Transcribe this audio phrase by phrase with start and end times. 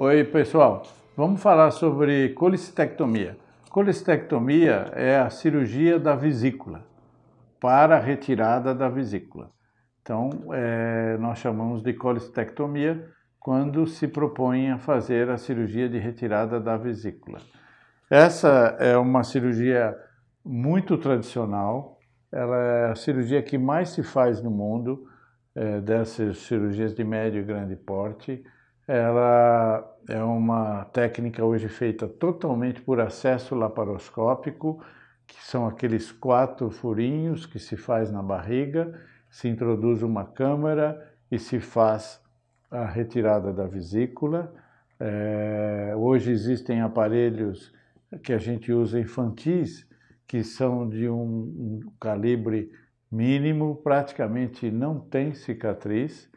[0.00, 0.84] Oi, pessoal.
[1.16, 3.36] Vamos falar sobre colicistectomia.
[3.68, 6.86] Colicistectomia é a cirurgia da vesícula
[7.60, 9.50] para a retirada da vesícula.
[10.00, 13.08] Então, é, nós chamamos de colicistectomia
[13.40, 17.40] quando se propõe a fazer a cirurgia de retirada da vesícula.
[18.08, 19.96] Essa é uma cirurgia
[20.44, 21.98] muito tradicional,
[22.30, 25.08] ela é a cirurgia que mais se faz no mundo,
[25.58, 28.44] é, dessas cirurgias de médio e grande porte.
[28.86, 34.80] Ela é uma técnica hoje feita totalmente por acesso laparoscópico,
[35.26, 38.98] que são aqueles quatro furinhos que se faz na barriga,
[39.28, 42.22] se introduz uma câmara e se faz
[42.70, 44.54] a retirada da vesícula.
[45.00, 47.74] É, hoje existem aparelhos
[48.22, 49.86] que a gente usa infantis,
[50.24, 52.70] que são de um, um calibre
[53.10, 56.30] mínimo, praticamente não tem cicatriz.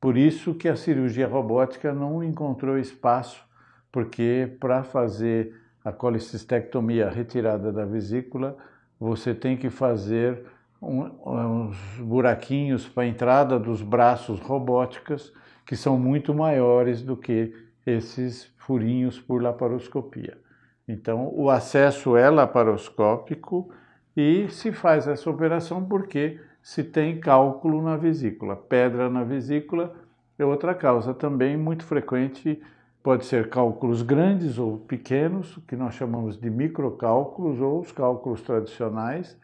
[0.00, 3.44] Por isso que a cirurgia robótica não encontrou espaço,
[3.92, 8.56] porque para fazer a colicistectomia, retirada da vesícula,
[8.98, 10.44] você tem que fazer
[10.80, 15.32] um, uns buraquinhos para a entrada dos braços robóticas,
[15.66, 17.54] que são muito maiores do que
[17.86, 20.38] esses furinhos por laparoscopia.
[20.86, 23.70] Então, o acesso é laparoscópico
[24.16, 28.56] e se faz essa operação porque se tem cálculo na vesícula.
[28.56, 29.94] Pedra na vesícula
[30.38, 32.60] é outra causa também muito frequente,
[33.02, 39.38] pode ser cálculos grandes ou pequenos, que nós chamamos de microcálculos ou os cálculos tradicionais,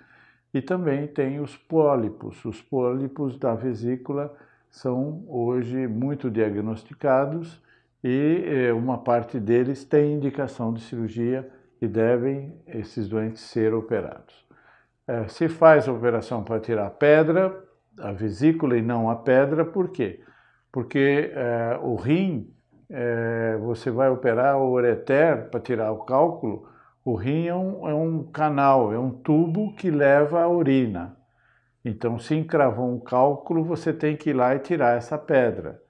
[0.53, 2.45] e também tem os pólipos.
[2.45, 4.35] Os pólipos da vesícula
[4.71, 7.63] são hoje muito diagnosticados
[8.03, 11.51] e eh, uma parte deles tem indicação de cirurgia
[11.81, 14.46] e devem esses doentes ser operados.
[15.09, 17.65] É, se faz a operação para tirar a pedra,
[18.01, 20.21] a vesícula e não a pedra, por quê?
[20.73, 22.53] Porque é, o rim,
[22.91, 26.69] é, você vai operar o ureter para tirar o cálculo,
[27.05, 31.17] o rim é um, é um canal, é um tubo que leva a urina.
[31.85, 35.81] Então, se encravou um cálculo, você tem que ir lá e tirar essa pedra.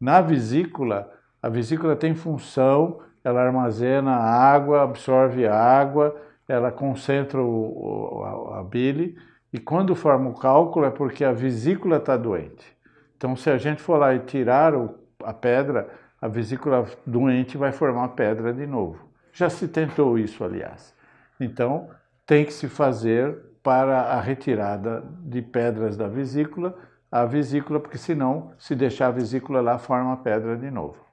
[0.00, 1.12] Na vesícula,
[1.42, 6.14] a vesícula tem função, ela armazena água, absorve água,
[6.48, 9.16] ela concentra o, a, a bile
[9.52, 12.76] e quando forma o cálculo é porque a vesícula está doente.
[13.16, 15.88] Então, se a gente for lá e tirar o, a pedra,
[16.20, 19.08] a vesícula doente vai formar pedra de novo.
[19.32, 20.94] Já se tentou isso, aliás.
[21.40, 21.88] Então,
[22.26, 26.76] tem que se fazer para a retirada de pedras da vesícula,
[27.10, 31.04] a vesícula, porque senão, se deixar a vesícula lá, forma pedra de novo.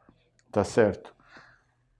[0.51, 1.13] Tá certo?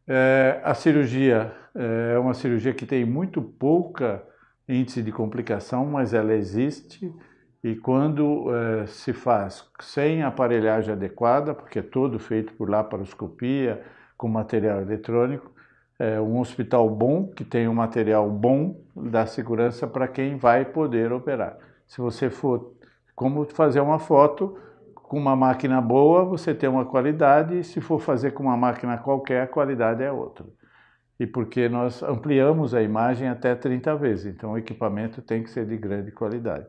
[0.08, 4.24] É, a cirurgia é uma cirurgia que tem muito pouca
[4.68, 7.14] índice de complicação, mas ela existe
[7.64, 13.82] e quando é, se faz sem aparelhagem adequada, porque é todo feito por laparoscopia,
[14.18, 15.50] com material eletrônico,
[15.98, 21.14] é, um hospital bom, que tem um material bom, dá segurança para quem vai poder
[21.14, 21.58] operar.
[21.88, 22.74] Se você for,
[23.16, 24.58] como fazer uma foto,
[25.14, 28.98] com uma máquina boa, você tem uma qualidade, e se for fazer com uma máquina
[28.98, 30.46] qualquer, a qualidade é outra.
[31.20, 35.66] E porque nós ampliamos a imagem até 30 vezes, então o equipamento tem que ser
[35.66, 36.66] de grande qualidade.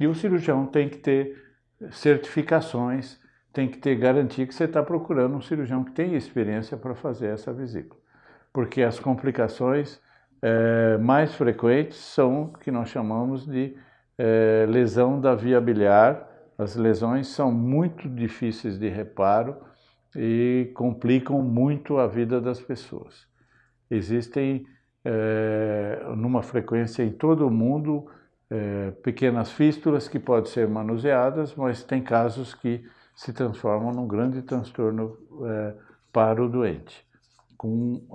[0.00, 1.36] E o cirurgião tem que ter
[1.90, 3.18] certificações,
[3.52, 7.28] tem que ter garantia que você está procurando um cirurgião que tem experiência para fazer
[7.28, 7.98] essa vesícula
[8.52, 10.00] porque as complicações
[10.42, 13.76] é, mais frequentes são o que nós chamamos de
[14.18, 16.27] é, lesão da via biliar.
[16.58, 19.56] As lesões são muito difíceis de reparo
[20.16, 23.28] e complicam muito a vida das pessoas.
[23.88, 24.66] Existem,
[25.04, 28.10] é, numa frequência em todo o mundo,
[28.50, 34.42] é, pequenas fístulas que podem ser manuseadas, mas tem casos que se transformam num grande
[34.42, 35.16] transtorno
[35.46, 35.74] é,
[36.12, 37.06] para o doente
[37.56, 38.06] com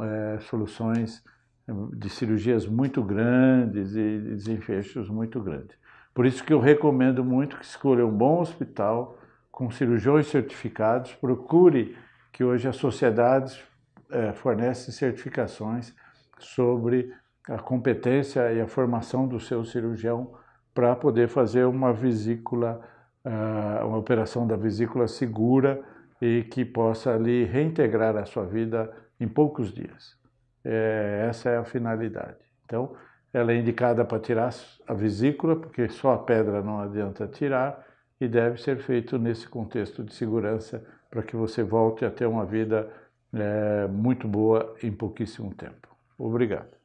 [0.50, 1.22] soluções
[1.98, 5.78] de cirurgias muito grandes e desenfechos muito grandes.
[6.14, 9.18] Por isso que eu recomendo muito que escolha um bom hospital
[9.52, 11.98] com cirurgiões certificados, procure
[12.32, 13.62] que hoje as sociedades
[14.10, 15.94] é, fornecem certificações
[16.40, 17.14] sobre
[17.50, 20.34] a competência e a formação do seu cirurgião
[20.74, 22.82] para poder fazer uma vesícula,
[23.24, 25.84] uh, uma operação da vesícula segura
[26.22, 30.18] e que possa ali reintegrar a sua vida em poucos dias.
[30.64, 32.38] É, essa é a finalidade.
[32.66, 32.96] Então,
[33.34, 34.54] ela é indicada para tirar
[34.88, 37.86] a vesícula, porque só a pedra não adianta tirar,
[38.22, 42.46] e deve ser feito nesse contexto de segurança para que você volte a ter uma
[42.46, 42.90] vida
[43.34, 45.88] é, muito boa em pouquíssimo tempo.
[46.18, 46.83] Obrigado.